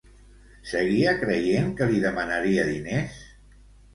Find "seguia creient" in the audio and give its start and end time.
0.69-1.69